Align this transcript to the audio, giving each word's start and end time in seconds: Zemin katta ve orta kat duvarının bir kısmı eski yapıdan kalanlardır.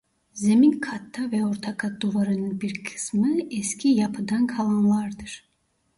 Zemin 0.33 0.79
katta 0.79 1.31
ve 1.31 1.45
orta 1.45 1.77
kat 1.77 2.01
duvarının 2.01 2.61
bir 2.61 2.83
kısmı 2.83 3.35
eski 3.51 3.87
yapıdan 3.89 4.47
kalanlardır. 4.47 5.43